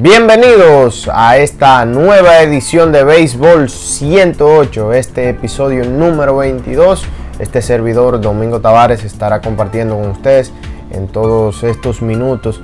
Bienvenidos 0.00 1.10
a 1.12 1.38
esta 1.38 1.84
nueva 1.84 2.38
edición 2.38 2.92
de 2.92 3.02
Béisbol 3.02 3.68
108, 3.68 4.92
este 4.92 5.30
episodio 5.30 5.84
número 5.86 6.36
22. 6.36 7.04
Este 7.40 7.60
servidor 7.62 8.20
Domingo 8.20 8.60
Tavares 8.60 9.02
estará 9.02 9.40
compartiendo 9.40 9.96
con 9.96 10.10
ustedes 10.10 10.52
en 10.92 11.08
todos 11.08 11.64
estos 11.64 12.00
minutos 12.00 12.60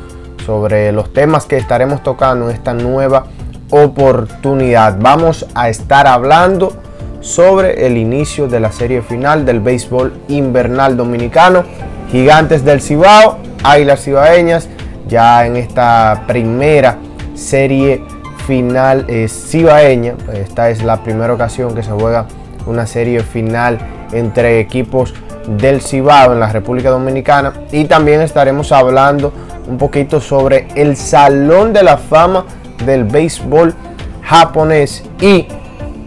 sobre 0.46 0.92
los 0.92 1.12
temas 1.12 1.46
que 1.46 1.56
estaremos 1.56 2.04
tocando 2.04 2.48
en 2.48 2.54
esta 2.54 2.72
nueva 2.72 3.26
oportunidad. 3.70 4.96
Vamos 5.00 5.44
a 5.56 5.68
estar 5.68 6.06
hablando 6.06 6.72
sobre 7.20 7.84
el 7.84 7.96
inicio 7.96 8.46
de 8.46 8.60
la 8.60 8.70
serie 8.70 9.02
final 9.02 9.44
del 9.44 9.58
béisbol 9.58 10.12
invernal 10.28 10.96
dominicano. 10.96 11.64
Gigantes 12.12 12.64
del 12.64 12.80
Cibao, 12.80 13.38
Águilas 13.64 14.04
Cibaeñas, 14.04 14.68
ya 15.08 15.44
en 15.44 15.56
esta 15.56 16.22
primera 16.28 16.96
serie 17.34 18.02
final 18.46 19.04
eh, 19.08 19.28
cibaeña. 19.28 20.14
Esta 20.32 20.70
es 20.70 20.82
la 20.82 21.02
primera 21.02 21.32
ocasión 21.32 21.74
que 21.74 21.82
se 21.82 21.90
juega 21.90 22.26
una 22.66 22.86
serie 22.86 23.20
final 23.20 23.78
entre 24.12 24.60
equipos 24.60 25.14
del 25.46 25.80
Cibao 25.80 26.32
en 26.32 26.40
la 26.40 26.50
República 26.50 26.90
Dominicana. 26.90 27.52
Y 27.72 27.84
también 27.84 28.20
estaremos 28.20 28.72
hablando 28.72 29.32
un 29.66 29.78
poquito 29.78 30.20
sobre 30.20 30.68
el 30.74 30.96
Salón 30.96 31.72
de 31.72 31.82
la 31.82 31.96
Fama 31.96 32.46
del 32.84 33.04
Béisbol 33.04 33.74
japonés 34.22 35.04
y 35.20 35.46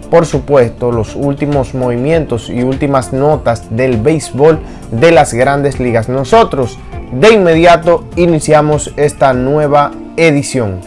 por 0.10 0.26
supuesto 0.26 0.92
los 0.92 1.16
últimos 1.16 1.74
movimientos 1.74 2.50
y 2.50 2.64
últimas 2.64 3.14
notas 3.14 3.76
del 3.76 3.98
béisbol 3.98 4.60
de 4.92 5.12
las 5.12 5.34
grandes 5.34 5.80
ligas. 5.80 6.10
Nosotros 6.10 6.80
de 7.12 7.34
inmediato 7.34 8.06
iniciamos 8.16 8.94
esta 8.96 9.34
nueva 9.34 9.92
edición. 10.16 10.80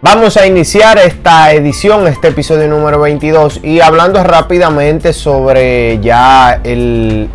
Vamos 0.00 0.36
a 0.36 0.46
iniciar 0.46 0.96
esta 0.96 1.52
edición, 1.52 2.06
este 2.06 2.28
episodio 2.28 2.68
número 2.68 3.00
22 3.00 3.64
y 3.64 3.80
hablando 3.80 4.22
rápidamente 4.22 5.12
sobre 5.12 5.98
ya 5.98 6.62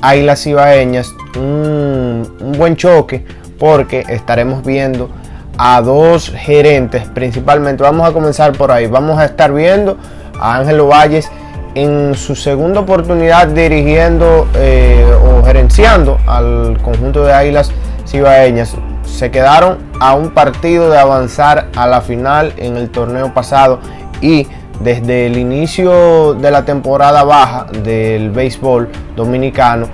Águilas 0.00 0.42
Cibaeñas, 0.42 1.14
un, 1.36 2.34
un 2.40 2.52
buen 2.52 2.76
choque 2.76 3.24
porque 3.58 4.04
estaremos 4.08 4.64
viendo 4.64 5.10
a 5.58 5.80
dos 5.82 6.30
gerentes 6.30 7.06
principalmente. 7.08 7.82
Vamos 7.82 8.08
a 8.08 8.12
comenzar 8.12 8.52
por 8.52 8.70
ahí. 8.70 8.86
Vamos 8.86 9.18
a 9.18 9.24
estar 9.24 9.52
viendo 9.52 9.96
a 10.38 10.56
Ángelo 10.56 10.88
Valles 10.88 11.30
en 11.74 12.14
su 12.14 12.34
segunda 12.34 12.80
oportunidad 12.80 13.48
dirigiendo 13.48 14.48
eh, 14.54 15.06
o 15.22 15.44
gerenciando 15.44 16.18
al 16.26 16.78
conjunto 16.82 17.24
de 17.24 17.32
Águilas 17.32 17.70
Cibaeñas. 18.06 18.74
Se 19.04 19.30
quedaron 19.30 19.78
a 20.00 20.14
un 20.14 20.30
partido 20.30 20.90
de 20.90 20.98
avanzar 20.98 21.68
a 21.76 21.86
la 21.86 22.00
final 22.00 22.54
en 22.56 22.76
el 22.76 22.90
torneo 22.90 23.32
pasado 23.34 23.80
y 24.20 24.46
desde 24.80 25.26
el 25.26 25.38
inicio 25.38 26.34
de 26.34 26.50
la 26.50 26.64
temporada 26.64 27.24
baja 27.24 27.66
del 27.82 28.30
béisbol 28.30 28.88
dominicano 29.14 29.88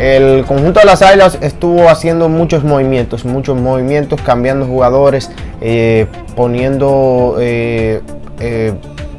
el 0.00 0.46
conjunto 0.46 0.80
de 0.80 0.86
las 0.86 1.02
Águilas 1.02 1.36
estuvo 1.42 1.90
haciendo 1.90 2.30
muchos 2.30 2.64
movimientos, 2.64 3.26
muchos 3.26 3.58
movimientos, 3.58 4.18
cambiando 4.22 4.64
jugadores, 4.64 5.30
eh, 5.60 6.06
poniendo 6.34 7.36
eh, 7.38 8.00
eh, 8.38 8.72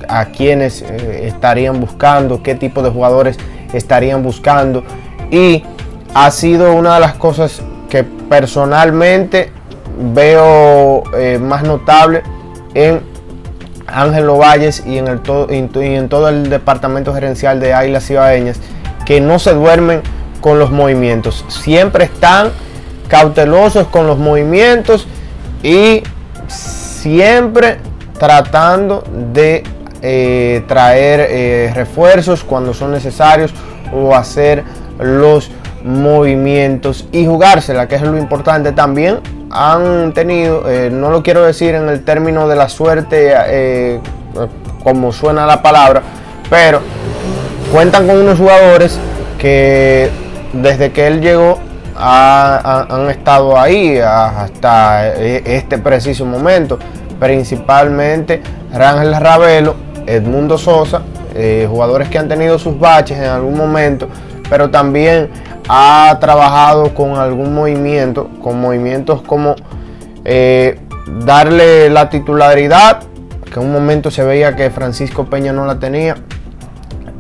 a 0.07 0.25
quienes 0.25 0.81
estarían 0.81 1.79
buscando, 1.79 2.41
qué 2.41 2.55
tipo 2.55 2.81
de 2.81 2.89
jugadores 2.89 3.37
estarían 3.73 4.23
buscando. 4.23 4.83
Y 5.29 5.63
ha 6.15 6.31
sido 6.31 6.73
una 6.73 6.95
de 6.95 6.99
las 7.01 7.13
cosas 7.13 7.61
que 7.87 8.03
personalmente 8.03 9.51
veo 10.15 11.03
más 11.41 11.61
notable 11.61 12.23
en 12.73 13.01
Ángel 13.85 14.31
Valles 14.31 14.83
y 14.87 14.97
en, 14.97 15.07
el 15.07 15.21
y 15.47 15.95
en 15.95 16.09
todo 16.09 16.29
el 16.29 16.49
departamento 16.49 17.13
gerencial 17.13 17.59
de 17.59 17.71
Águilas 17.71 18.07
Cibaeñas, 18.07 18.59
que 19.05 19.21
no 19.21 19.37
se 19.37 19.53
duermen 19.53 20.01
con 20.41 20.59
los 20.59 20.71
movimientos. 20.71 21.45
Siempre 21.47 22.05
están 22.05 22.51
cautelosos 23.07 23.87
con 23.87 24.07
los 24.07 24.17
movimientos 24.17 25.07
y 25.63 26.03
siempre 26.47 27.77
tratando 28.19 29.03
de 29.33 29.63
eh, 30.01 30.63
traer 30.67 31.27
eh, 31.29 31.71
refuerzos 31.75 32.43
cuando 32.43 32.73
son 32.73 32.91
necesarios 32.91 33.53
o 33.93 34.15
hacer 34.15 34.63
los 34.99 35.51
movimientos 35.83 37.07
y 37.11 37.25
jugársela, 37.25 37.87
que 37.87 37.95
es 37.95 38.01
lo 38.01 38.17
importante 38.17 38.71
también. 38.71 39.19
Han 39.49 40.13
tenido, 40.13 40.69
eh, 40.69 40.89
no 40.91 41.09
lo 41.11 41.23
quiero 41.23 41.43
decir 41.43 41.75
en 41.75 41.89
el 41.89 42.05
término 42.05 42.47
de 42.47 42.55
la 42.55 42.69
suerte, 42.69 43.99
como 44.83 45.11
suena 45.11 45.45
la 45.45 45.61
palabra, 45.61 46.01
pero 46.49 46.79
cuentan 47.71 48.07
con 48.07 48.17
unos 48.17 48.37
jugadores 48.37 48.97
que 49.37 50.09
desde 50.53 50.91
que 50.91 51.07
él 51.07 51.21
llegó 51.21 51.59
han 51.95 53.09
estado 53.09 53.59
ahí 53.59 53.97
hasta 53.99 55.09
e, 55.15 55.43
este 55.45 55.77
preciso 55.77 56.25
momento. 56.25 56.79
Principalmente 57.19 58.41
Rangel 58.73 59.15
Ravelo, 59.15 59.75
Edmundo 60.07 60.57
Sosa, 60.57 61.03
eh, 61.35 61.67
jugadores 61.69 62.09
que 62.09 62.17
han 62.17 62.27
tenido 62.27 62.57
sus 62.57 62.79
baches 62.79 63.17
en 63.17 63.25
algún 63.25 63.55
momento, 63.55 64.07
pero 64.49 64.69
también 64.69 65.29
ha 65.69 66.17
trabajado 66.19 66.93
con 66.93 67.17
algún 67.17 67.53
movimiento, 67.53 68.29
con 68.41 68.59
movimientos 68.59 69.21
como 69.21 69.55
eh, 70.25 70.79
darle 71.23 71.89
la 71.89 72.09
titularidad, 72.09 73.03
que 73.45 73.59
en 73.59 73.67
un 73.67 73.71
momento 73.71 74.09
se 74.09 74.23
veía 74.23 74.55
que 74.55 74.69
Francisco 74.71 75.25
Peña 75.25 75.53
no 75.53 75.65
la 75.65 75.79
tenía, 75.79 76.15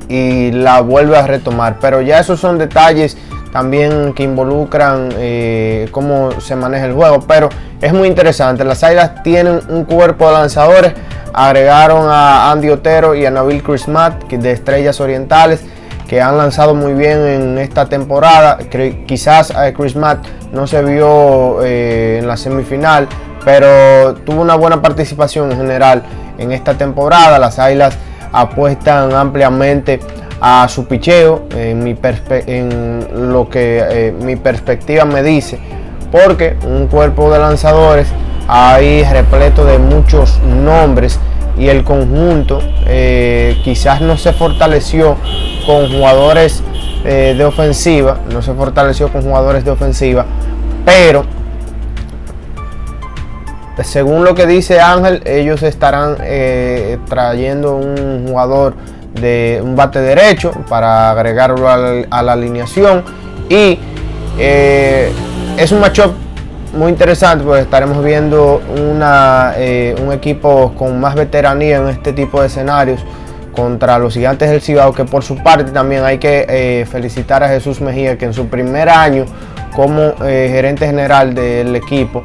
y 0.09 0.51
la 0.51 0.81
vuelve 0.81 1.17
a 1.17 1.27
retomar. 1.27 1.77
Pero 1.79 2.01
ya 2.01 2.19
esos 2.19 2.39
son 2.39 2.57
detalles 2.57 3.17
también 3.51 4.13
que 4.13 4.23
involucran 4.23 5.09
eh, 5.17 5.87
cómo 5.91 6.39
se 6.39 6.55
maneja 6.55 6.85
el 6.85 6.93
juego. 6.93 7.21
Pero 7.27 7.49
es 7.81 7.93
muy 7.93 8.07
interesante. 8.07 8.63
Las 8.63 8.83
Águilas 8.83 9.23
tienen 9.23 9.61
un 9.69 9.85
cuerpo 9.85 10.27
de 10.27 10.33
lanzadores. 10.33 10.93
Agregaron 11.33 12.07
a 12.09 12.51
Andy 12.51 12.69
Otero 12.69 13.15
y 13.15 13.25
a 13.25 13.31
Nabil 13.31 13.63
Chrismat 13.63 14.23
de 14.23 14.51
Estrellas 14.51 14.99
Orientales 14.99 15.63
que 16.11 16.19
han 16.19 16.37
lanzado 16.37 16.75
muy 16.75 16.91
bien 16.91 17.25
en 17.25 17.57
esta 17.57 17.85
temporada. 17.85 18.57
Quizás 19.05 19.53
Chris 19.77 19.95
Matt 19.95 20.25
no 20.51 20.67
se 20.67 20.83
vio 20.83 21.63
eh, 21.63 22.17
en 22.19 22.27
la 22.27 22.35
semifinal, 22.35 23.07
pero 23.45 24.15
tuvo 24.15 24.41
una 24.41 24.55
buena 24.55 24.81
participación 24.81 25.53
en 25.53 25.57
general 25.57 26.03
en 26.37 26.51
esta 26.51 26.73
temporada. 26.73 27.39
Las 27.39 27.59
Águilas 27.59 27.97
apuestan 28.31 29.13
ampliamente 29.13 29.99
a 30.39 30.67
su 30.67 30.85
picheo 30.85 31.43
en, 31.55 31.83
mi 31.83 31.95
en 32.47 33.31
lo 33.31 33.49
que 33.49 33.83
eh, 33.89 34.11
mi 34.11 34.35
perspectiva 34.35 35.05
me 35.05 35.21
dice 35.21 35.59
porque 36.11 36.57
un 36.65 36.87
cuerpo 36.87 37.31
de 37.31 37.39
lanzadores 37.39 38.07
ahí 38.47 39.03
repleto 39.03 39.65
de 39.65 39.77
muchos 39.77 40.39
nombres 40.43 41.19
y 41.57 41.67
el 41.67 41.83
conjunto 41.83 42.59
eh, 42.87 43.59
quizás 43.63 44.01
no 44.01 44.17
se 44.17 44.33
fortaleció 44.33 45.15
con 45.65 45.89
jugadores 45.91 46.63
eh, 47.05 47.35
de 47.37 47.45
ofensiva, 47.45 48.19
no 48.31 48.41
se 48.41 48.53
fortaleció 48.53 49.09
con 49.09 49.21
jugadores 49.21 49.63
de 49.63 49.71
ofensiva, 49.71 50.25
pero 50.85 51.25
según 53.83 54.23
lo 54.23 54.35
que 54.35 54.45
dice 54.45 54.79
Ángel, 54.79 55.21
ellos 55.25 55.63
estarán 55.63 56.17
eh, 56.21 56.97
trayendo 57.09 57.75
un 57.75 58.27
jugador 58.27 58.75
de 59.19 59.61
un 59.63 59.75
bate 59.75 59.99
derecho 59.99 60.51
para 60.69 61.11
agregarlo 61.11 61.69
a 61.69 61.77
la, 62.23 62.31
alineación. 62.31 63.03
Y 63.49 63.79
es 64.37 65.71
un 65.71 65.81
matchup 65.81 66.13
muy 66.73 66.89
interesante 66.89 67.43
porque 67.43 67.61
estaremos 67.61 68.03
viendo 68.03 68.61
una, 68.77 69.53
eh, 69.57 69.95
un 70.01 70.11
equipo 70.11 70.73
con 70.77 70.99
más 70.99 71.15
veteranía 71.15 71.77
en 71.77 71.89
este 71.89 72.13
tipo 72.13 72.39
de 72.41 72.47
escenarios 72.47 73.01
contra 73.53 73.99
los 73.99 74.13
gigantes 74.13 74.49
del 74.49 74.61
Cibao, 74.61 74.93
que 74.93 75.03
por 75.03 75.23
su 75.23 75.35
parte 75.35 75.71
también 75.71 76.05
hay 76.05 76.17
que 76.17 76.45
eh, 76.47 76.85
felicitar 76.89 77.43
a 77.43 77.49
Jesús 77.49 77.81
Mejía, 77.81 78.17
que 78.17 78.25
en 78.25 78.33
su 78.33 78.47
primer 78.47 78.87
año 78.87 79.25
como 79.75 80.13
eh, 80.23 80.49
gerente 80.51 80.85
general 80.85 81.33
del 81.33 81.75
equipo 81.75 82.23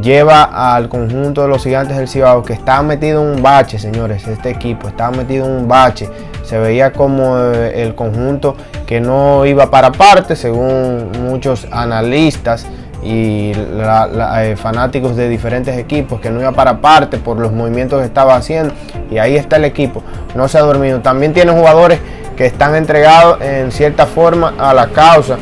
lleva 0.00 0.74
al 0.74 0.88
conjunto 0.88 1.42
de 1.42 1.48
los 1.48 1.62
gigantes 1.62 1.96
del 1.96 2.08
Cibao, 2.08 2.42
que 2.42 2.52
está 2.52 2.82
metido 2.82 3.22
en 3.22 3.36
un 3.36 3.42
bache, 3.42 3.78
señores, 3.78 4.26
este 4.26 4.50
equipo 4.50 4.88
está 4.88 5.10
metido 5.10 5.46
en 5.46 5.52
un 5.52 5.68
bache. 5.68 6.08
Se 6.44 6.58
veía 6.58 6.92
como 6.92 7.38
el 7.38 7.94
conjunto 7.94 8.56
que 8.86 9.00
no 9.00 9.44
iba 9.44 9.70
para 9.70 9.92
parte, 9.92 10.34
según 10.34 11.10
muchos 11.22 11.66
analistas 11.70 12.66
y 13.02 13.52
eh, 13.54 14.56
fanáticos 14.56 15.14
de 15.14 15.28
diferentes 15.28 15.76
equipos 15.76 16.20
que 16.20 16.30
no 16.30 16.40
iba 16.40 16.52
para 16.52 16.80
parte 16.80 17.18
por 17.18 17.38
los 17.38 17.52
movimientos 17.52 18.00
que 18.00 18.06
estaba 18.06 18.34
haciendo. 18.34 18.72
Y 19.10 19.18
ahí 19.18 19.36
está 19.36 19.56
el 19.56 19.64
equipo. 19.64 20.02
No 20.34 20.48
se 20.48 20.58
ha 20.58 20.62
dormido. 20.62 21.00
También 21.00 21.34
tiene 21.34 21.52
jugadores 21.52 22.00
que 22.36 22.46
están 22.46 22.74
entregados 22.76 23.40
en 23.42 23.70
cierta 23.72 24.06
forma 24.06 24.54
a 24.58 24.72
la 24.72 24.86
causa 24.86 25.36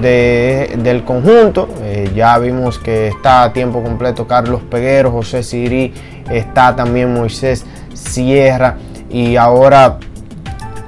del 0.00 1.04
conjunto 1.04 1.68
eh, 1.82 2.10
ya 2.14 2.38
vimos 2.38 2.78
que 2.78 3.08
está 3.08 3.44
a 3.44 3.52
tiempo 3.52 3.82
completo 3.82 4.26
Carlos 4.26 4.60
Peguero 4.70 5.10
José 5.10 5.42
Siri 5.42 5.92
está 6.30 6.74
también 6.74 7.14
Moisés 7.14 7.64
Sierra 7.94 8.76
y 9.08 9.36
ahora 9.36 9.98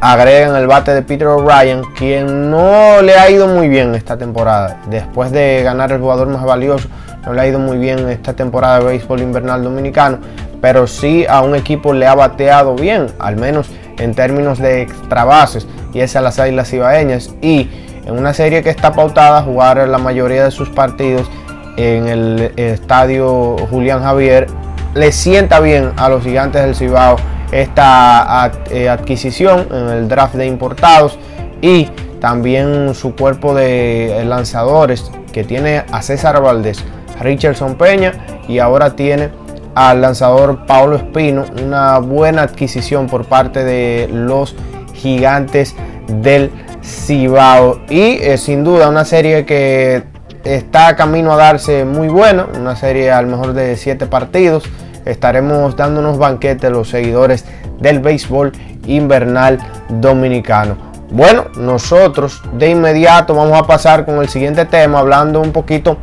agregan 0.00 0.56
el 0.56 0.66
bate 0.66 0.92
de 0.94 1.02
Peter 1.02 1.26
O'Brien, 1.26 1.82
quien 1.96 2.50
no 2.50 3.00
le 3.02 3.14
ha 3.14 3.30
ido 3.30 3.46
muy 3.48 3.68
bien 3.68 3.94
esta 3.94 4.16
temporada. 4.16 4.80
Después 4.88 5.30
de 5.30 5.62
ganar 5.62 5.92
el 5.92 6.00
jugador 6.00 6.28
más 6.28 6.44
valioso, 6.44 6.88
no 7.24 7.32
le 7.32 7.40
ha 7.40 7.46
ido 7.46 7.58
muy 7.58 7.78
bien 7.78 8.08
esta 8.08 8.34
temporada 8.34 8.78
de 8.78 8.84
béisbol 8.84 9.20
invernal 9.20 9.62
dominicano, 9.62 10.18
pero 10.60 10.86
sí 10.86 11.26
a 11.28 11.42
un 11.42 11.54
equipo 11.54 11.92
le 11.92 12.06
ha 12.06 12.14
bateado 12.14 12.74
bien, 12.74 13.06
al 13.18 13.36
menos 13.36 13.68
en 13.98 14.14
términos 14.14 14.58
de 14.58 14.82
extra 14.82 15.24
bases, 15.24 15.66
y 15.92 16.00
es 16.00 16.14
a 16.14 16.20
las 16.20 16.38
Águilas 16.38 16.72
Ibaeñas. 16.72 17.34
Y 17.40 17.68
en 18.06 18.16
una 18.16 18.32
serie 18.32 18.62
que 18.62 18.70
está 18.70 18.92
pautada 18.92 19.38
a 19.38 19.42
jugar 19.42 19.86
la 19.88 19.98
mayoría 19.98 20.44
de 20.44 20.50
sus 20.50 20.70
partidos 20.70 21.28
en 21.76 22.06
el 22.06 22.52
estadio 22.56 23.56
Julián 23.70 24.02
Javier, 24.02 24.46
le 24.94 25.12
sienta 25.12 25.60
bien 25.60 25.92
a 25.96 26.08
los 26.08 26.22
gigantes 26.22 26.62
del 26.62 26.74
Cibao 26.74 27.16
esta 27.52 28.50
eh, 28.70 28.88
adquisición 28.88 29.68
en 29.70 29.88
el 29.88 30.08
draft 30.08 30.34
de 30.34 30.46
importados 30.46 31.18
y 31.60 31.86
también 32.20 32.94
su 32.94 33.14
cuerpo 33.14 33.54
de 33.54 34.24
lanzadores 34.26 35.10
que 35.32 35.44
tiene 35.44 35.84
a 35.92 36.02
César 36.02 36.40
Valdés, 36.40 36.82
Richardson 37.20 37.74
Peña 37.76 38.14
y 38.48 38.58
ahora 38.58 38.96
tiene 38.96 39.30
al 39.74 40.00
lanzador 40.00 40.64
Paulo 40.64 40.96
Espino, 40.96 41.44
una 41.62 41.98
buena 41.98 42.42
adquisición 42.42 43.08
por 43.08 43.26
parte 43.26 43.62
de 43.62 44.08
los 44.10 44.56
gigantes 44.94 45.76
del 46.08 46.50
Cibao 46.86 47.80
y 47.88 48.18
eh, 48.22 48.38
sin 48.38 48.62
duda 48.62 48.88
una 48.88 49.04
serie 49.04 49.44
que 49.44 50.04
está 50.44 50.94
camino 50.94 51.32
a 51.32 51.36
darse 51.36 51.84
muy 51.84 52.08
buena, 52.08 52.46
una 52.58 52.76
serie 52.76 53.10
al 53.10 53.26
mejor 53.26 53.52
de 53.52 53.76
7 53.76 54.06
partidos 54.06 54.64
estaremos 55.06 55.76
dando 55.76 56.00
unos 56.00 56.18
banquetes 56.18 56.70
los 56.70 56.90
seguidores 56.90 57.44
del 57.80 58.00
béisbol 58.00 58.52
invernal 58.86 59.58
dominicano. 59.88 60.76
Bueno, 61.10 61.46
nosotros 61.56 62.42
de 62.52 62.70
inmediato 62.70 63.34
vamos 63.34 63.58
a 63.58 63.66
pasar 63.66 64.04
con 64.04 64.16
el 64.20 64.28
siguiente 64.28 64.64
tema, 64.64 64.98
hablando 64.98 65.40
un 65.40 65.52
poquito 65.52 65.96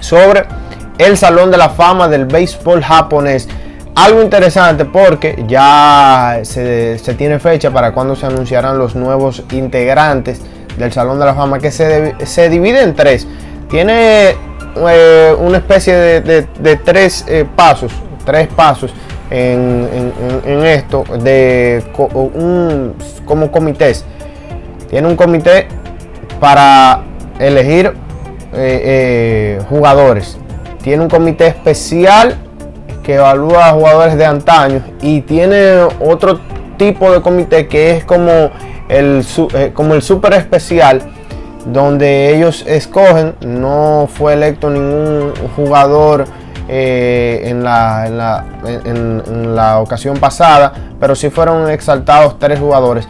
sobre 0.00 0.44
el 0.98 1.16
Salón 1.16 1.50
de 1.50 1.58
la 1.58 1.68
Fama 1.68 2.08
del 2.08 2.24
Béisbol 2.24 2.82
japonés. 2.82 3.48
Algo 3.94 4.22
interesante 4.22 4.86
porque 4.86 5.44
ya 5.46 6.40
se, 6.44 6.96
tiene 7.18 7.38
fecha 7.38 7.70
para 7.70 7.92
cuando 7.92 8.16
se 8.16 8.24
anunciarán 8.24 8.78
los 8.78 8.94
nuevos 8.94 9.42
integrantes 9.52 10.40
del 10.78 10.92
Salón 10.92 11.18
de 11.18 11.26
la 11.26 11.34
Fama 11.34 11.58
que 11.58 11.70
se, 11.70 12.14
se 12.24 12.48
divide 12.48 12.82
en 12.82 12.94
tres. 12.94 13.26
Tiene 13.68 14.34
eh, 14.76 15.36
una 15.38 15.58
especie 15.58 15.94
de, 15.94 16.76
tres 16.84 17.24
eh, 17.28 17.44
pasos 17.54 17.92
tres 18.24 18.48
pasos 18.48 18.94
en, 19.30 19.88
esto 20.64 21.04
de 21.22 21.82
un, 22.34 22.94
como 23.24 23.50
comités. 23.50 24.04
Tiene 24.88 25.08
un 25.08 25.16
comité 25.16 25.68
para 26.40 27.02
elegir 27.38 27.94
eh, 28.52 29.60
jugadores. 29.68 30.38
Tiene 30.82 31.02
un 31.02 31.08
comité 31.08 31.46
especial 31.46 32.36
que 33.02 33.14
evalúa 33.14 33.68
a 33.68 33.72
jugadores 33.72 34.16
de 34.16 34.24
antaño 34.24 34.82
y 35.00 35.22
tiene 35.22 35.82
otro 36.00 36.40
tipo 36.76 37.10
de 37.12 37.20
comité 37.20 37.68
que 37.68 37.96
es 37.96 38.04
como 38.04 38.50
el, 38.88 39.24
eh, 39.54 39.70
como 39.74 39.94
el 39.94 40.02
super 40.02 40.32
especial 40.34 41.02
donde 41.66 42.34
ellos 42.34 42.64
escogen, 42.66 43.34
no 43.40 44.08
fue 44.12 44.34
electo 44.34 44.68
ningún 44.68 45.32
jugador 45.54 46.26
eh, 46.68 47.42
en, 47.44 47.62
la, 47.62 48.44
en, 48.84 49.54
la, 49.54 49.80
ocasión 49.80 50.16
pasada, 50.16 50.72
pero 50.98 51.14
sí 51.14 51.30
fueron 51.30 51.70
exaltados 51.70 52.38
tres 52.38 52.58
jugadores. 52.58 53.06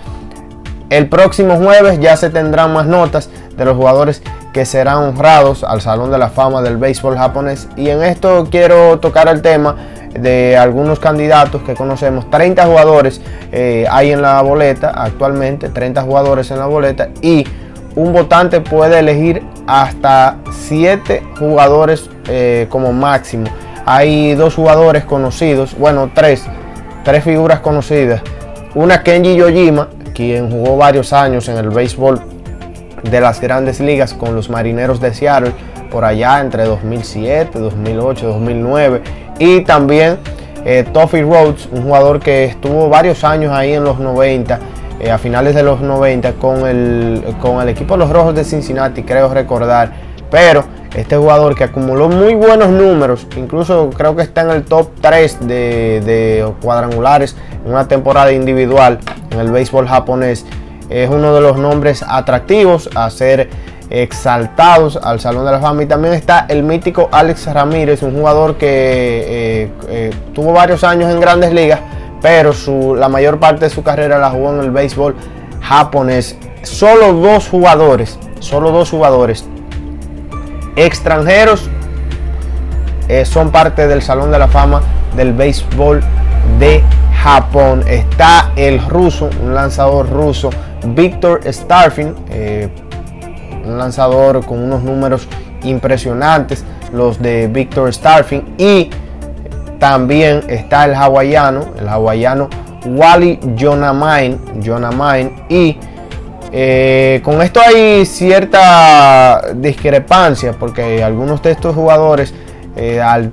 El 0.91 1.09
próximo 1.09 1.57
jueves 1.57 1.99
ya 2.01 2.17
se 2.17 2.29
tendrán 2.29 2.73
más 2.73 2.87
notas 2.87 3.31
de 3.57 3.65
los 3.65 3.77
jugadores 3.77 4.23
que 4.53 4.67
serán 4.67 4.99
honrados 4.99 5.65
al 5.65 5.81
Salón 5.81 6.11
de 6.11 6.19
la 6.19 6.29
Fama 6.29 6.63
del 6.63 6.77
Béisbol 6.77 7.17
japonés. 7.17 7.69
Y 7.77 7.89
en 7.89 8.03
esto 8.03 8.47
quiero 8.51 8.99
tocar 8.99 9.29
el 9.29 9.41
tema 9.41 9.77
de 10.13 10.57
algunos 10.57 10.99
candidatos 10.99 11.63
que 11.63 11.75
conocemos. 11.75 12.29
30 12.31 12.67
jugadores 12.67 13.21
eh, 13.51 13.87
hay 13.91 14.13
en 14.13 14.21
la 14.23 14.41
boleta 14.43 14.91
actualmente, 14.91 15.71
30 15.71 16.03
jugadores 16.03 16.51
en 16.51 16.59
la 16.59 16.67
boleta 16.67 17.09
y 17.23 17.47
un 17.97 18.13
votante 18.13 18.61
puede 18.61 18.99
elegir 18.99 19.43
hasta 19.67 20.37
7 20.51 21.23
jugadores 21.39 22.11
eh, 22.29 22.67
como 22.69 22.93
máximo. 22.93 23.47
Hay 23.85 24.35
dos 24.35 24.55
jugadores 24.55 25.05
conocidos, 25.05 25.77
bueno, 25.77 26.11
tres, 26.15 26.45
tres 27.05 27.25
figuras 27.25 27.61
conocidas. 27.61 28.23
Una 28.75 29.03
Kenji 29.03 29.35
Yojima, 29.35 29.89
quien 30.15 30.51
jugó 30.51 30.77
varios 30.77 31.13
años 31.13 31.49
en 31.49 31.57
el 31.57 31.71
béisbol 31.71 32.32
de 33.03 33.21
las 33.21 33.41
grandes 33.41 33.81
ligas 33.81 34.15
con 34.15 34.35
los 34.35 34.51
Marineros 34.51 35.01
de 35.01 35.15
Seattle 35.15 35.53
por 35.91 36.05
allá 36.05 36.41
entre 36.41 36.65
2007, 36.65 37.59
2008, 37.59 38.27
2009 38.27 39.03
y 39.39 39.61
también 39.63 40.19
eh, 40.65 40.85
Toffee 40.93 41.23
Rhodes, 41.23 41.69
un 41.73 41.83
jugador 41.83 42.21
que 42.21 42.45
estuvo 42.45 42.89
varios 42.89 43.25
años 43.25 43.53
ahí 43.53 43.73
en 43.73 43.85
los 43.85 43.99
90 43.99 44.61
eh, 45.01 45.11
a 45.11 45.19
finales 45.19 45.55
de 45.55 45.65
los 45.65 45.81
90 45.81 46.35
con 46.35 46.67
el, 46.67 47.25
con 47.41 47.61
el 47.61 47.69
equipo 47.69 47.95
de 47.95 47.99
los 47.99 48.11
Rojos 48.11 48.35
de 48.37 48.45
Cincinnati, 48.45 49.03
creo 49.03 49.33
recordar. 49.35 49.93
Pero 50.31 50.65
este 50.95 51.17
jugador 51.17 51.55
que 51.57 51.65
acumuló 51.65 52.09
muy 52.09 52.35
buenos 52.35 52.69
números, 52.69 53.27
incluso 53.37 53.91
creo 53.91 54.15
que 54.15 54.23
está 54.23 54.43
en 54.43 54.51
el 54.51 54.63
top 54.63 54.91
3 55.01 55.47
de, 55.47 56.53
cuadrangulares 56.63 57.37
en 57.65 57.73
una 57.73 57.89
temporada 57.89 58.33
individual 58.33 58.99
en 59.31 59.41
el 59.41 59.51
béisbol 59.51 59.89
japonés, 59.89 60.47
es 60.89 61.09
uno 61.09 61.35
de 61.35 61.41
los 61.41 61.57
nombres 61.57 62.05
atractivos 62.07 62.89
a 62.95 63.09
ser 63.11 63.49
exaltados 63.91 64.97
al 64.97 65.21
Salón 65.21 65.45
de 65.45 65.53
la 65.53 65.61
Fama. 65.61 65.83
Y 65.83 65.87
también 65.87 66.15
está 66.15 66.47
el 66.49 66.63
mítico 66.63 67.09
Alex 67.13 67.47
Ramírez, 67.53 68.03
un 68.03 68.15
jugador 68.15 68.57
que 68.57 68.67
eh, 68.69 69.71
eh, 69.89 70.11
tuvo 70.35 70.53
varios 70.53 70.85
años 70.85 71.11
en 71.11 71.21
grandes 71.21 71.53
ligas 71.53 71.81
pero 72.23 72.53
la 72.95 73.09
mayor 73.09 73.39
parte 73.39 73.65
de 73.65 73.71
su 73.71 73.83
carrera 73.83 74.19
la 74.19 74.31
jugó 74.31 74.53
en 74.53 74.61
el 74.61 74.71
béisbol 74.71 75.17
japonés. 75.61 76.37
Solo 76.63 77.13
dos 77.13 77.49
jugadores, 77.49 78.19
solo 78.39 78.71
dos 78.71 78.91
jugadores 78.91 79.45
extranjeros 80.77 81.69
eh, 83.09 83.27
son 83.27 83.51
parte 83.51 83.89
del 83.89 84.01
Salón 84.01 84.31
de 84.31 84.39
la 84.39 84.49
Fama 84.49 84.81
del 85.17 85.35
béisbol 85.35 86.01
de 86.59 86.83
Japón. 87.23 87.85
Está 87.87 88.53
el 88.57 88.85
ruso, 88.85 89.31
un 89.43 89.55
lanzador 89.55 90.11
ruso, 90.11 90.51
Victor 90.85 91.41
Starfin, 91.47 92.15
eh, 92.31 92.69
un 93.65 93.79
lanzador 93.79 94.45
con 94.45 94.59
unos 94.59 94.83
números 94.83 95.29
impresionantes, 95.63 96.65
los 96.93 97.21
de 97.21 97.49
Victor 97.49 97.93
Starfin. 97.93 98.55
Y 98.59 98.91
también 99.79 100.43
está 100.49 100.85
el 100.85 100.95
hawaiano, 100.95 101.67
el 101.79 101.89
hawaiano 101.89 102.49
Wally 102.85 103.39
Jonamain, 103.59 104.39
Jonamain 104.65 105.45
y 105.49 105.79
eh, 106.53 107.21
con 107.25 107.41
esto 107.41 107.61
hay 107.61 108.05
cierta 108.05 109.41
discrepancia 109.55 110.53
porque 110.53 111.03
algunos 111.03 111.43
de 111.43 111.53
estos 111.53 111.75
jugadores 111.75 112.35
eh, 112.77 113.01
al 113.01 113.33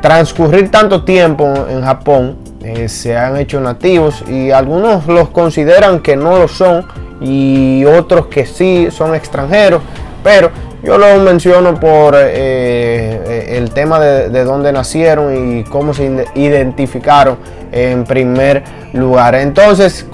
transcurrir 0.00 0.70
tanto 0.70 1.04
tiempo 1.04 1.52
en 1.68 1.82
Japón 1.82 2.38
eh, 2.62 2.90
se 2.90 3.16
han 3.16 3.38
hecho 3.38 3.58
nativos 3.58 4.22
y 4.28 4.50
algunos 4.50 5.06
los 5.06 5.30
consideran 5.30 6.00
que 6.00 6.14
no 6.14 6.38
lo 6.38 6.46
son 6.46 6.84
y 7.20 7.86
otros 7.86 8.26
que 8.26 8.44
sí 8.44 8.88
son 8.90 9.14
extranjeros, 9.14 9.80
pero 10.22 10.50
yo 10.82 10.98
lo 10.98 11.18
menciono 11.20 11.80
por 11.80 12.14
eh, 12.14 12.20
eh, 12.28 13.56
el 13.56 13.70
tema 13.70 13.98
de, 13.98 14.44
dónde 14.44 14.72
nacieron 14.72 15.58
y 15.58 15.64
cómo 15.64 15.94
se 15.94 16.26
identificaron 16.34 17.38
en 17.72 18.04
primer 18.04 18.62
lugar. 18.92 19.36
Entonces, 19.36 20.06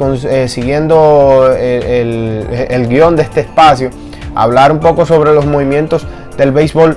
siguiendo 0.47 1.53
el, 1.53 2.47
el 2.69 2.89
guion 2.89 3.17
de 3.17 3.23
este 3.23 3.41
espacio, 3.41 3.91
hablar 4.37 4.71
un 4.71 4.79
poco 4.79 5.05
sobre 5.05 5.33
los 5.33 5.47
movimientos 5.47 6.07
del 6.37 6.53
béisbol 6.53 6.97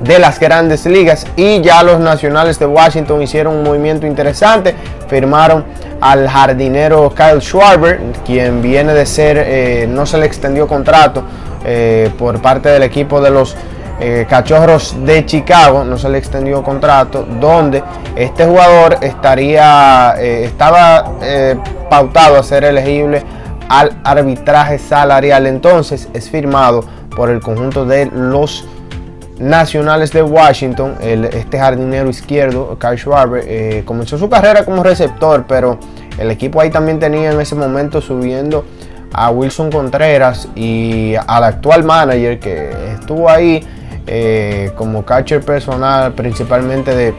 de 0.00 0.18
las 0.18 0.40
grandes 0.40 0.86
ligas 0.86 1.26
y 1.36 1.60
ya 1.60 1.82
los 1.82 2.00
nacionales 2.00 2.58
de 2.58 2.66
Washington 2.66 3.22
hicieron 3.22 3.56
un 3.56 3.62
movimiento 3.62 4.06
interesante, 4.06 4.74
firmaron 5.08 5.64
al 6.00 6.28
jardinero 6.28 7.14
Kyle 7.14 7.40
Schwarber, 7.40 8.00
quien 8.24 8.62
viene 8.62 8.94
de 8.94 9.04
ser, 9.04 9.86
no 9.88 10.06
se 10.06 10.16
le 10.16 10.26
extendió 10.26 10.66
contrato, 10.66 11.24
eh, 11.64 12.10
por 12.18 12.40
parte 12.40 12.70
del 12.70 12.82
equipo 12.82 13.20
de 13.20 13.30
los 13.30 13.54
eh, 14.00 14.26
Cachorros 14.28 14.96
de 15.04 15.26
Chicago, 15.26 15.84
no 15.84 15.98
se 15.98 16.08
le 16.08 16.16
extendió 16.16 16.62
contrato, 16.62 17.26
donde 17.38 17.82
este 18.16 18.46
jugador 18.46 18.96
estaría, 19.02 20.14
eh, 20.18 20.44
estaba 20.44 21.12
pautado 21.90 22.38
a 22.38 22.42
ser 22.42 22.64
elegible 22.64 23.22
al 23.68 24.00
arbitraje 24.04 24.78
salarial. 24.78 25.46
Entonces 25.46 26.08
es 26.14 26.30
firmado 26.30 26.82
por 27.14 27.28
el 27.28 27.40
conjunto 27.40 27.84
de 27.84 28.06
los 28.06 28.64
Nacionales 29.40 30.12
de 30.12 30.22
Washington, 30.22 30.96
este 31.00 31.58
jardinero 31.58 32.10
izquierdo, 32.10 32.78
Kyle 32.78 32.98
Schwarber, 32.98 33.84
comenzó 33.84 34.18
su 34.18 34.28
carrera 34.28 34.64
como 34.64 34.82
receptor, 34.82 35.46
pero 35.48 35.78
el 36.18 36.30
equipo 36.30 36.60
ahí 36.60 36.70
también 36.70 36.98
tenía 36.98 37.32
en 37.32 37.40
ese 37.40 37.54
momento 37.54 38.00
subiendo 38.02 38.64
a 39.12 39.30
Wilson 39.30 39.70
Contreras 39.70 40.48
y 40.54 41.14
al 41.26 41.44
actual 41.44 41.84
manager 41.84 42.38
que 42.38 42.70
estuvo 42.92 43.28
ahí 43.28 43.66
eh, 44.06 44.72
como 44.76 45.04
catcher 45.04 45.40
personal 45.40 46.12
principalmente 46.12 46.94
de 46.94 47.14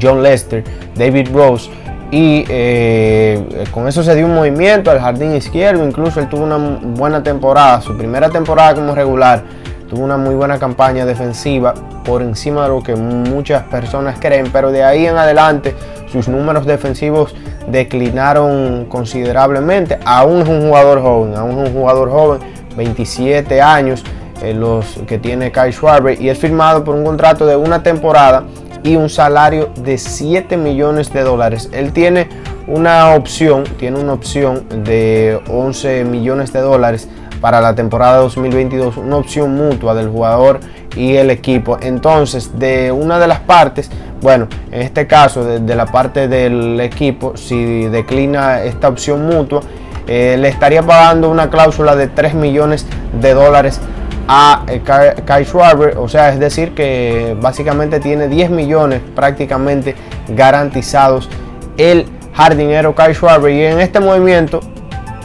John 0.00 0.22
Lester, 0.22 0.64
David 0.94 1.28
Rose. 1.32 1.70
Y 2.10 2.44
eh, 2.48 3.64
con 3.72 3.88
eso 3.88 4.02
se 4.04 4.14
dio 4.14 4.26
un 4.26 4.34
movimiento 4.34 4.90
al 4.90 5.00
jardín 5.00 5.34
izquierdo. 5.34 5.84
Incluso 5.84 6.20
él 6.20 6.28
tuvo 6.28 6.44
una 6.44 6.58
buena 6.58 7.22
temporada. 7.22 7.80
Su 7.80 7.96
primera 7.96 8.28
temporada 8.30 8.74
como 8.74 8.94
regular 8.94 9.42
tuvo 9.88 10.04
una 10.04 10.16
muy 10.16 10.34
buena 10.34 10.58
campaña 10.58 11.04
defensiva 11.06 11.74
por 12.04 12.22
encima 12.22 12.62
de 12.64 12.68
lo 12.68 12.82
que 12.82 12.94
muchas 12.94 13.62
personas 13.64 14.18
creen. 14.18 14.50
Pero 14.52 14.70
de 14.70 14.84
ahí 14.84 15.06
en 15.06 15.16
adelante 15.16 15.74
sus 16.10 16.28
números 16.28 16.66
defensivos 16.66 17.34
declinaron 17.68 18.86
considerablemente. 18.86 19.98
Aún 20.04 20.42
es 20.42 20.48
un 20.48 20.68
jugador 20.68 21.02
joven, 21.02 21.34
aún 21.34 21.50
es 21.58 21.68
un 21.68 21.74
jugador 21.74 22.10
joven, 22.10 22.40
27 22.76 23.60
años, 23.60 24.04
eh, 24.42 24.54
los 24.54 25.00
que 25.06 25.18
tiene 25.18 25.50
Kai 25.50 25.72
Schwarber, 25.72 26.20
y 26.20 26.28
es 26.28 26.38
firmado 26.38 26.84
por 26.84 26.94
un 26.94 27.04
contrato 27.04 27.46
de 27.46 27.56
una 27.56 27.82
temporada 27.82 28.44
y 28.82 28.96
un 28.96 29.08
salario 29.08 29.70
de 29.82 29.96
7 29.96 30.56
millones 30.56 31.12
de 31.12 31.22
dólares. 31.22 31.70
Él 31.72 31.92
tiene 31.92 32.28
una 32.66 33.14
opción, 33.14 33.64
tiene 33.78 33.98
una 33.98 34.12
opción 34.12 34.66
de 34.84 35.40
11 35.48 36.04
millones 36.04 36.52
de 36.52 36.60
dólares 36.60 37.08
para 37.44 37.60
la 37.60 37.74
temporada 37.74 38.16
2022, 38.20 38.96
una 38.96 39.16
opción 39.16 39.54
mutua 39.54 39.94
del 39.94 40.08
jugador 40.08 40.60
y 40.96 41.16
el 41.16 41.28
equipo. 41.28 41.76
Entonces, 41.78 42.58
de 42.58 42.90
una 42.90 43.18
de 43.18 43.26
las 43.26 43.40
partes, 43.40 43.90
bueno, 44.22 44.48
en 44.72 44.80
este 44.80 45.06
caso, 45.06 45.44
de, 45.44 45.74
la 45.76 45.84
parte 45.84 46.26
del 46.26 46.80
equipo, 46.80 47.36
si 47.36 47.84
declina 47.88 48.62
esta 48.62 48.88
opción 48.88 49.26
mutua, 49.26 49.60
eh, 50.06 50.38
le 50.40 50.48
estaría 50.48 50.82
pagando 50.82 51.28
una 51.28 51.50
cláusula 51.50 51.94
de 51.94 52.06
3 52.06 52.32
millones 52.32 52.86
de 53.20 53.34
dólares 53.34 53.78
a 54.26 54.64
eh, 54.66 54.80
Kai 54.82 55.44
Schwarber, 55.44 55.98
o 55.98 56.08
sea, 56.08 56.30
es 56.30 56.40
decir 56.40 56.72
que 56.72 57.36
básicamente 57.42 58.00
tiene 58.00 58.26
10 58.26 58.48
millones 58.48 59.02
prácticamente 59.14 59.94
garantizados 60.28 61.28
el 61.76 62.06
jardinero 62.32 62.94
Kai 62.94 63.12
Schwarber 63.12 63.52
y 63.52 63.64
en 63.66 63.80
este 63.80 64.00
movimiento 64.00 64.60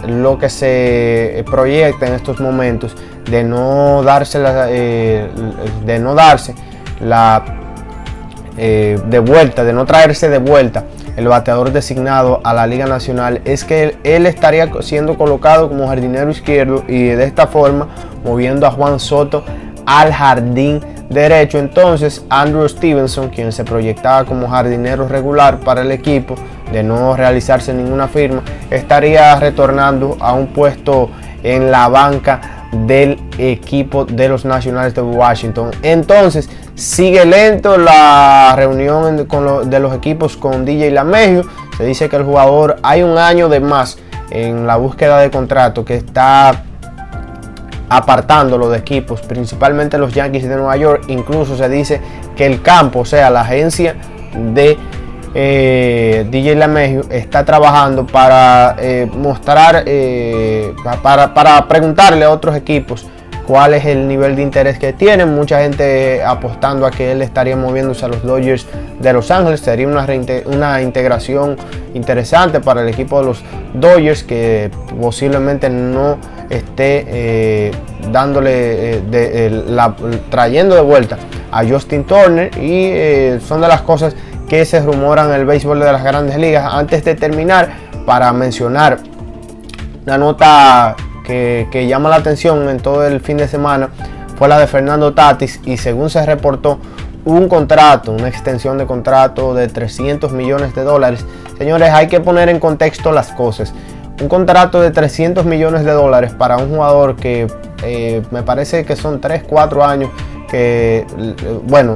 lo 0.07 0.37
que 0.37 0.49
se 0.49 1.43
proyecta 1.49 2.07
en 2.07 2.13
estos 2.13 2.39
momentos 2.39 2.95
de 3.29 3.43
no 3.43 4.03
darse 4.03 4.39
la, 4.39 4.67
eh, 4.69 5.27
de 5.85 5.99
no 5.99 6.15
darse 6.15 6.55
la 6.99 7.43
eh, 8.57 8.99
de 9.05 9.19
vuelta, 9.19 9.63
de 9.63 9.73
no 9.73 9.85
traerse 9.85 10.29
de 10.29 10.37
vuelta 10.37 10.83
el 11.15 11.27
bateador 11.27 11.71
designado 11.71 12.39
a 12.43 12.53
la 12.53 12.65
Liga 12.65 12.85
Nacional, 12.85 13.41
es 13.43 13.63
que 13.63 13.97
él, 14.03 14.25
estaría 14.25 14.69
siendo 14.81 15.17
colocado 15.17 15.67
como 15.67 15.87
jardinero 15.87 16.29
izquierdo 16.29 16.83
y 16.87 17.07
de 17.07 17.25
esta 17.25 17.47
forma 17.47 17.87
moviendo 18.23 18.65
a 18.65 18.71
Juan 18.71 18.99
Soto 18.99 19.43
al 19.85 20.13
jardín 20.13 20.81
derecho. 21.09 21.57
Entonces, 21.57 22.23
Andrew 22.29 22.67
Stevenson, 22.69 23.29
quien 23.29 23.51
se 23.51 23.63
proyectaba 23.63 24.25
como 24.25 24.47
jardinero 24.47 25.07
regular 25.07 25.59
para 25.59 25.81
el 25.81 25.91
equipo, 25.91 26.35
de 26.71 26.83
no 26.83 27.15
realizarse 27.15 27.73
ninguna 27.73 28.07
firma, 28.07 28.43
estaría 28.69 29.35
retornando 29.39 30.17
a 30.19 30.33
un 30.33 30.47
puesto 30.47 31.09
en 31.43 31.71
la 31.71 31.87
banca 31.87 32.67
del 32.71 33.19
equipo 33.37 34.05
de 34.05 34.29
los 34.29 34.45
Nacionales 34.45 34.93
de 34.93 35.01
Washington. 35.01 35.71
Entonces, 35.81 36.49
sigue 36.75 37.25
lento 37.25 37.77
la 37.77 38.53
reunión 38.55 39.27
de 39.69 39.79
los 39.79 39.95
equipos 39.95 40.37
con 40.37 40.65
DJ 40.65 40.91
Lamegio. 40.91 41.43
Se 41.77 41.85
dice 41.85 42.07
que 42.09 42.17
el 42.17 42.23
jugador 42.23 42.77
hay 42.83 43.01
un 43.01 43.17
año 43.17 43.49
de 43.49 43.59
más 43.59 43.97
en 44.29 44.67
la 44.67 44.75
búsqueda 44.75 45.19
de 45.19 45.31
contrato 45.31 45.83
que 45.83 45.95
está 45.95 46.63
apartándolo 47.89 48.69
de 48.69 48.77
equipos, 48.77 49.21
principalmente 49.21 49.97
los 49.97 50.13
Yankees 50.13 50.47
de 50.47 50.55
Nueva 50.55 50.77
York. 50.77 51.05
Incluso 51.07 51.57
se 51.57 51.67
dice 51.67 51.99
que 52.35 52.45
el 52.45 52.61
campo, 52.61 52.99
o 52.99 53.05
sea, 53.05 53.29
la 53.29 53.41
agencia 53.41 53.95
de 54.53 54.77
eh, 55.33 56.25
DJ 56.29 56.55
Lamegio 56.55 57.03
está 57.09 57.45
trabajando 57.45 58.05
para 58.05 58.75
eh, 58.79 59.07
mostrar, 59.15 59.83
eh, 59.85 60.73
para, 61.03 61.33
para, 61.33 61.67
preguntarle 61.67 62.25
a 62.25 62.31
otros 62.31 62.55
equipos 62.55 63.05
cuál 63.45 63.75
es 63.75 63.85
el 63.85 64.07
nivel 64.07 64.35
de 64.35 64.41
interés 64.41 64.79
que 64.79 64.93
tienen. 64.93 65.33
Mucha 65.33 65.61
gente 65.61 66.23
apostando 66.23 66.85
a 66.85 66.91
que 66.91 67.11
él 67.11 67.21
estaría 67.21 67.55
moviéndose 67.55 68.05
a 68.05 68.07
los 68.07 68.23
Dodgers 68.23 68.67
de 68.99 69.13
Los 69.13 69.29
Ángeles. 69.29 69.59
Sería 69.59 69.87
una, 69.87 70.07
una 70.45 70.81
integración 70.81 71.57
interesante 71.93 72.59
para 72.59 72.81
el 72.81 72.89
equipo 72.89 73.19
de 73.19 73.25
los 73.25 73.43
Dodgers 73.73 74.23
que 74.23 74.71
posiblemente 74.99 75.69
no 75.69 76.17
esté 76.49 77.71
dándole, 78.11 79.01
trayendo 80.29 80.75
de 80.75 80.81
vuelta 80.81 81.17
a 81.51 81.65
Justin 81.65 82.03
Turner 82.05 82.55
y 82.57 83.39
son 83.41 83.61
de 83.61 83.67
las 83.67 83.81
cosas 83.81 84.15
que 84.47 84.65
se 84.65 84.79
rumoran 84.81 85.29
en 85.29 85.35
el 85.35 85.45
béisbol 85.45 85.79
de 85.79 85.91
las 85.91 86.03
grandes 86.03 86.37
ligas. 86.37 86.73
Antes 86.73 87.03
de 87.05 87.15
terminar, 87.15 87.69
para 88.05 88.33
mencionar 88.33 88.97
una 90.05 90.17
nota 90.17 90.95
que, 91.23 91.85
llama 91.87 92.09
la 92.09 92.15
atención 92.15 92.67
en 92.69 92.79
todo 92.79 93.05
el 93.05 93.21
fin 93.21 93.37
de 93.37 93.47
semana, 93.47 93.89
fue 94.37 94.47
la 94.47 94.57
de 94.57 94.65
Fernando 94.65 95.13
Tatis 95.13 95.59
y 95.65 95.77
según 95.77 96.09
se 96.09 96.25
reportó, 96.25 96.79
un 97.25 97.47
contrato, 97.47 98.13
una 98.13 98.29
extensión 98.29 98.77
de 98.79 98.87
contrato 98.87 99.53
de 99.53 99.67
300 99.67 100.31
millones 100.31 100.73
de 100.73 100.83
dólares. 100.83 101.23
Señores, 101.57 101.89
hay 101.91 102.07
que 102.07 102.21
poner 102.21 102.49
en 102.49 102.59
contexto 102.59 103.11
las 103.11 103.31
cosas. 103.33 103.73
Un 104.21 104.27
contrato 104.27 104.81
de 104.81 104.91
300 104.91 105.45
millones 105.45 105.85
de 105.85 105.91
dólares 105.91 106.31
para 106.37 106.57
un 106.57 106.69
jugador 106.69 107.15
que 107.15 107.47
eh, 107.83 108.21
me 108.31 108.43
parece 108.43 108.83
que 108.83 108.95
son 108.95 109.21
3, 109.21 109.43
4 109.47 109.85
años 109.85 110.09
que, 110.49 111.05
bueno, 111.63 111.95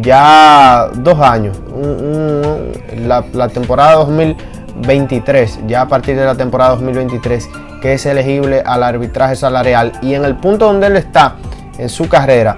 ya 0.00 0.90
dos 0.94 1.20
años, 1.20 1.56
la, 3.06 3.48
temporada 3.48 3.94
2023, 3.94 5.60
ya 5.66 5.82
a 5.82 5.88
partir 5.88 6.16
de 6.16 6.24
la 6.24 6.34
temporada 6.34 6.70
2023, 6.70 7.48
que 7.80 7.94
es 7.94 8.06
elegible 8.06 8.62
al 8.64 8.82
arbitraje 8.82 9.36
salarial. 9.36 9.92
Y 10.02 10.14
en 10.14 10.24
el 10.24 10.36
punto 10.36 10.66
donde 10.66 10.88
él 10.88 10.96
está 10.96 11.36
en 11.78 11.88
su 11.88 12.08
carrera 12.08 12.56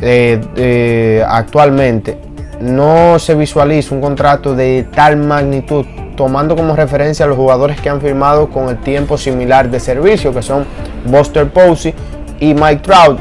eh, 0.00 0.40
eh, 0.56 1.24
actualmente, 1.28 2.18
no 2.60 3.18
se 3.18 3.34
visualiza 3.34 3.94
un 3.94 4.00
contrato 4.00 4.54
de 4.54 4.86
tal 4.94 5.16
magnitud, 5.16 5.84
tomando 6.18 6.56
como 6.56 6.74
referencia 6.74 7.24
a 7.24 7.28
los 7.28 7.36
jugadores 7.36 7.80
que 7.80 7.88
han 7.88 8.00
firmado 8.00 8.50
con 8.50 8.68
el 8.68 8.78
tiempo 8.78 9.16
similar 9.16 9.70
de 9.70 9.78
servicio, 9.78 10.34
que 10.34 10.42
son 10.42 10.66
Buster 11.06 11.48
Posey 11.48 11.94
y 12.40 12.54
Mike 12.54 12.82
Trout. 12.82 13.20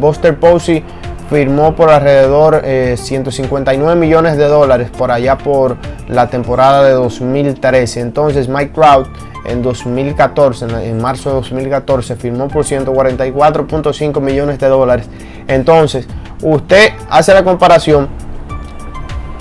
Buster 0.00 0.34
Posey 0.40 0.82
firmó 1.28 1.76
por 1.76 1.90
alrededor 1.90 2.62
159 2.96 3.92
eh, 3.92 3.96
millones 3.96 4.38
de 4.38 4.46
dólares 4.46 4.88
por 4.96 5.10
allá 5.10 5.36
por 5.36 5.76
la 6.08 6.30
temporada 6.30 6.82
de 6.82 6.92
2013. 6.92 8.00
Entonces 8.00 8.48
Mike 8.48 8.72
Trout 8.74 9.06
en 9.44 9.60
2014, 9.62 10.64
en 10.88 11.02
marzo 11.02 11.28
de 11.28 11.34
2014, 11.36 12.16
firmó 12.16 12.48
por 12.48 12.64
144.5 12.64 14.18
millones 14.22 14.58
de 14.58 14.68
dólares. 14.68 15.10
Entonces, 15.46 16.08
usted 16.40 16.92
hace 17.10 17.34
la 17.34 17.44
comparación 17.44 18.08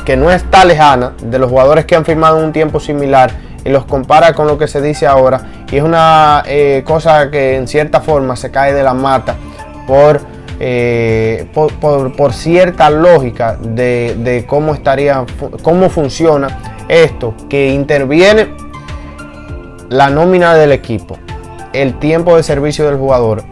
que 0.05 0.17
no 0.17 0.31
está 0.31 0.65
lejana 0.65 1.13
de 1.21 1.39
los 1.39 1.49
jugadores 1.49 1.85
que 1.85 1.95
han 1.95 2.05
firmado 2.05 2.37
un 2.37 2.51
tiempo 2.51 2.79
similar 2.79 3.31
y 3.65 3.69
los 3.69 3.85
compara 3.85 4.33
con 4.33 4.47
lo 4.47 4.57
que 4.57 4.67
se 4.67 4.81
dice 4.81 5.07
ahora. 5.07 5.41
Y 5.71 5.77
es 5.77 5.83
una 5.83 6.43
eh, 6.45 6.83
cosa 6.85 7.31
que 7.31 7.55
en 7.55 7.67
cierta 7.67 8.01
forma 8.01 8.35
se 8.35 8.51
cae 8.51 8.73
de 8.73 8.83
la 8.83 8.93
mata 8.93 9.35
por, 9.87 10.21
eh, 10.59 11.47
por, 11.53 12.33
cierta 12.33 12.89
lógica 12.89 13.57
de, 13.59 14.15
de, 14.19 14.45
cómo 14.45 14.73
estaría, 14.73 15.25
cómo 15.61 15.89
funciona 15.89 16.59
esto, 16.89 17.33
que 17.49 17.69
interviene 17.69 18.49
la 19.89 20.09
nómina 20.09 20.53
del 20.55 20.71
equipo, 20.71 21.17
el 21.71 21.97
tiempo 21.99 22.35
de 22.35 22.43
servicio 22.43 22.85
del 22.85 22.97
jugador, 22.97 23.43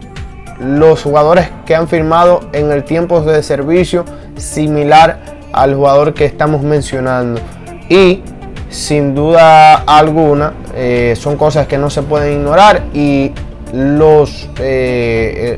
los 0.59 1.01
jugadores 1.01 1.49
que 1.65 1.75
han 1.75 1.87
firmado 1.87 2.41
en 2.53 2.71
el 2.71 2.83
tiempo 2.83 3.21
de 3.21 3.41
servicio 3.41 4.05
similar 4.35 5.30
al 5.51 5.75
jugador 5.75 6.13
que 6.13 6.25
estamos 6.25 6.61
mencionando 6.61 7.41
y 7.89 8.21
sin 8.69 9.13
duda 9.13 9.75
alguna 9.75 10.53
eh, 10.75 11.13
son 11.17 11.35
cosas 11.35 11.67
que 11.67 11.77
no 11.77 11.89
se 11.89 12.03
pueden 12.03 12.39
ignorar 12.39 12.83
y 12.93 13.31
los 13.73 14.49
eh, 14.59 15.57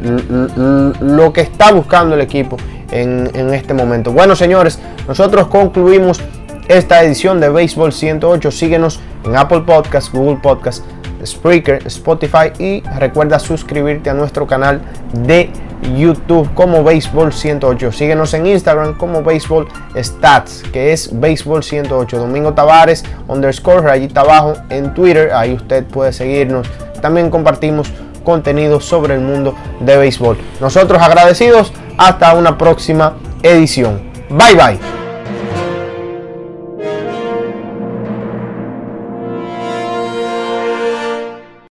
lo 0.99 1.33
que 1.33 1.41
está 1.41 1.71
buscando 1.71 2.15
el 2.15 2.21
equipo 2.21 2.57
en, 2.91 3.29
en, 3.33 3.53
este 3.53 3.73
momento. 3.73 4.11
Bueno, 4.11 4.35
señores, 4.35 4.79
nosotros 5.07 5.47
concluimos 5.47 6.21
esta 6.67 7.03
edición 7.03 7.39
de 7.39 7.49
Béisbol 7.49 7.91
108. 7.91 8.51
Síguenos 8.51 8.99
en 9.25 9.35
Apple 9.35 9.61
Podcast, 9.61 10.13
Google 10.13 10.39
Podcast, 10.41 10.83
Spreaker, 11.25 11.85
Spotify 11.87 12.51
y 12.59 12.81
recuerda 12.99 13.39
suscribirte 13.39 14.09
a 14.09 14.13
nuestro 14.13 14.45
canal 14.45 14.81
de 15.13 15.51
YouTube 15.83 16.53
como 16.53 16.83
Béisbol 16.83 17.33
108. 17.33 17.91
Síguenos 17.91 18.33
en 18.33 18.47
Instagram 18.47 18.97
como 18.97 19.23
Béisbol 19.23 19.67
Stats, 19.97 20.63
que 20.71 20.93
es 20.93 21.19
Béisbol 21.19 21.63
108. 21.63 22.17
Domingo 22.17 22.53
Tavares 22.53 23.03
underscore 23.27 24.03
está 24.03 24.21
abajo 24.21 24.53
en 24.69 24.93
Twitter. 24.93 25.31
Ahí 25.33 25.53
usted 25.53 25.85
puede 25.85 26.13
seguirnos. 26.13 26.67
También 27.01 27.29
compartimos 27.29 27.91
contenido 28.23 28.79
sobre 28.79 29.15
el 29.15 29.21
mundo 29.21 29.55
de 29.79 29.97
béisbol. 29.97 30.37
Nosotros 30.59 31.01
agradecidos. 31.01 31.73
Hasta 31.97 32.33
una 32.33 32.57
próxima 32.57 33.13
edición. 33.43 34.01
Bye 34.29 34.55
bye. 34.55 35.02